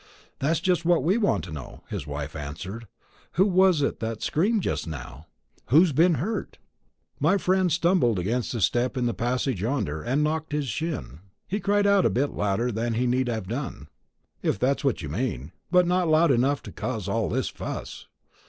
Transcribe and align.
"That's 0.39 0.59
just 0.59 0.83
what 0.83 1.03
we 1.03 1.19
want 1.19 1.43
to 1.43 1.51
know," 1.51 1.83
his 1.87 2.07
wife 2.07 2.35
answered. 2.35 2.87
"Who 3.33 3.45
was 3.45 3.83
it 3.83 3.99
that 3.99 4.23
screamed 4.23 4.63
just 4.63 4.87
now? 4.87 5.27
Who's 5.67 5.91
been 5.91 6.15
hurt?" 6.15 6.57
"My 7.19 7.37
friend 7.37 7.71
stumbled 7.71 8.17
against 8.17 8.55
a 8.55 8.61
step 8.61 8.97
in 8.97 9.05
the 9.05 9.13
passage 9.13 9.61
yonder, 9.61 10.01
and 10.01 10.23
knocked 10.23 10.53
his 10.53 10.67
shin. 10.69 11.19
He 11.47 11.59
cried 11.59 11.85
out 11.85 12.07
a 12.07 12.09
bit 12.09 12.31
louder 12.31 12.71
than 12.71 12.95
he 12.95 13.05
need 13.05 13.27
have 13.27 13.47
done, 13.47 13.89
if 14.41 14.57
that's 14.57 14.83
what 14.83 15.03
you 15.03 15.09
mean, 15.09 15.51
but 15.69 15.85
not 15.85 16.07
loud 16.07 16.31
enough 16.31 16.63
to 16.63 16.71
cause 16.71 17.07
all 17.07 17.29
this 17.29 17.49
fuss. 17.49 18.07